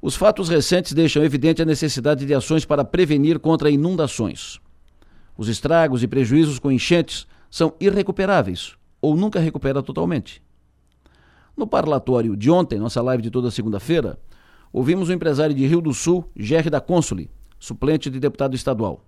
[0.00, 4.60] Os fatos recentes deixam evidente a necessidade de ações para prevenir contra inundações.
[5.36, 10.42] Os estragos e prejuízos com enchentes são irrecuperáveis ou nunca recupera totalmente.
[11.56, 14.18] No parlatório de ontem, nossa live de toda segunda-feira,
[14.72, 17.28] ouvimos o empresário de Rio do Sul, Gerry da Consoli,
[17.58, 19.04] suplente de deputado estadual.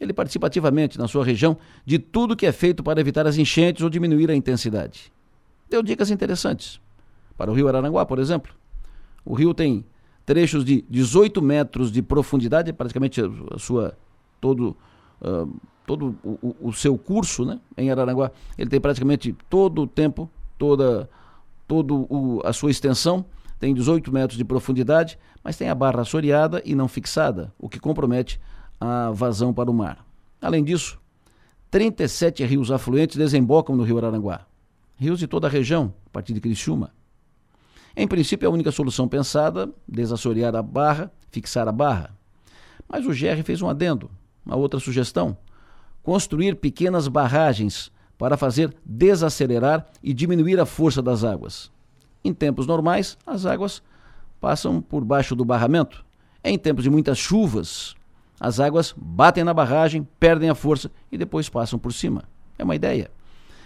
[0.00, 3.82] Ele participa ativamente na sua região de tudo que é feito para evitar as enchentes
[3.82, 5.12] ou diminuir a intensidade.
[5.68, 6.80] Deu dicas interessantes.
[7.36, 8.54] Para o rio Araranguá, por exemplo.
[9.24, 9.84] O rio tem
[10.24, 13.96] trechos de 18 metros de profundidade, praticamente a sua
[14.40, 14.76] todo
[15.20, 15.50] uh,
[15.86, 18.30] todo o, o, seu curso, né, em Araranguá.
[18.56, 21.08] Ele tem praticamente todo o tempo, toda
[21.68, 23.24] todo o, a sua extensão,
[23.58, 27.78] tem 18 metros de profundidade, mas tem a barra assoreada e não fixada, o que
[27.78, 28.40] compromete
[28.80, 30.04] a vazão para o mar.
[30.40, 30.98] Além disso,
[31.70, 34.46] 37 rios afluentes desembocam no rio Araranguá.
[34.96, 36.92] Rios de toda a região, a partir de Criciúma.
[37.96, 42.16] Em princípio, é a única solução pensada, desassorear a barra, fixar a barra.
[42.88, 44.10] Mas o GR fez um adendo,
[44.44, 45.36] uma outra sugestão.
[46.02, 51.70] Construir pequenas barragens para fazer desacelerar e diminuir a força das águas.
[52.24, 53.82] Em tempos normais, as águas
[54.40, 56.04] passam por baixo do barramento.
[56.42, 57.94] Em tempos de muitas chuvas,
[58.40, 62.24] as águas batem na barragem, perdem a força e depois passam por cima.
[62.58, 63.10] É uma ideia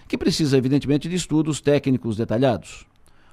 [0.06, 2.86] que precisa, evidentemente, de estudos técnicos detalhados.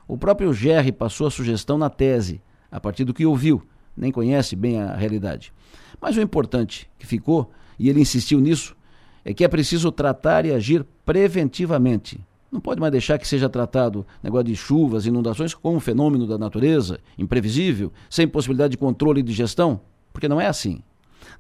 [0.08, 3.64] O próprio Gerry passou a sugestão na tese, a partir do que ouviu,
[3.96, 5.52] nem conhece bem a realidade.
[6.00, 8.76] Mas o importante que ficou, e ele insistiu nisso,
[9.24, 12.24] é que é preciso tratar e agir preventivamente.
[12.52, 16.38] Não pode mais deixar que seja tratado negócio de chuvas, inundações como um fenômeno da
[16.38, 19.82] natureza, imprevisível, sem possibilidade de controle e de gestão,
[20.14, 20.82] porque não é assim.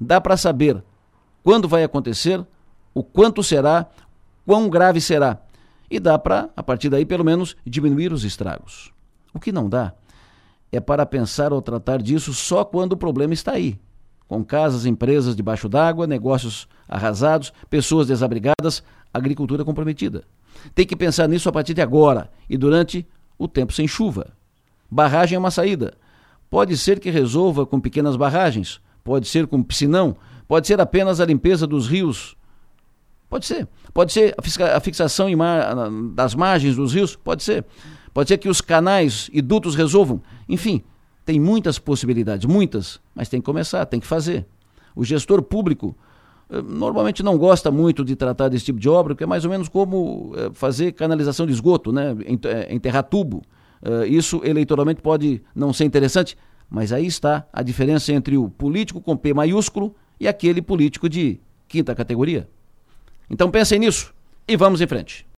[0.02, 0.83] Dá para saber
[1.43, 2.43] quando vai acontecer,
[2.93, 3.88] o quanto será,
[4.45, 5.39] quão grave será,
[5.89, 8.91] e dá para, a partir daí, pelo menos, diminuir os estragos.
[9.33, 9.94] O que não dá
[10.72, 13.80] é para pensar ou tratar disso só quando o problema está aí.
[14.27, 18.83] Com casas, empresas debaixo d'água, negócios arrasados, pessoas desabrigadas,
[19.14, 20.23] agricultura comprometida.
[20.73, 24.33] Tem que pensar nisso a partir de agora e durante o tempo sem chuva.
[24.89, 25.93] Barragem é uma saída.
[26.49, 30.15] Pode ser que resolva com pequenas barragens, pode ser com piscinão,
[30.48, 32.36] pode ser apenas a limpeza dos rios
[33.36, 33.68] Pode ser.
[33.94, 34.34] Pode ser
[34.73, 35.28] a fixação
[36.14, 37.18] das margens dos rios?
[37.18, 37.66] Pode ser.
[38.14, 40.22] Pode ser que os canais e dutos resolvam.
[40.48, 40.82] Enfim,
[41.26, 44.46] tem muitas possibilidades, muitas, mas tem que começar, tem que fazer.
[44.96, 45.98] O gestor público
[46.50, 49.52] eh, normalmente não gosta muito de tratar desse tipo de obra, porque é mais ou
[49.52, 52.16] menos como eh, fazer canalização de esgoto, né?
[52.46, 53.42] Eh, enterrar tubo.
[54.08, 56.38] Isso eleitoralmente pode não ser interessante,
[56.70, 61.40] mas aí está a diferença entre o político com P maiúsculo e aquele político de
[61.67, 62.48] quinta categoria.
[63.30, 64.13] Então pensem nisso
[64.47, 65.25] e vamos em frente.